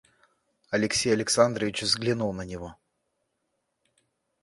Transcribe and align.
Алексей 0.71 1.13
Александрович 1.13 1.83
взглянул 1.83 2.33
на 2.33 2.41
него. 2.41 2.75